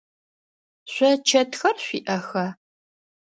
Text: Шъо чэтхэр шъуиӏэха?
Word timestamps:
Шъо 0.93 1.09
чэтхэр 1.27 1.75
шъуиӏэха? 1.85 2.45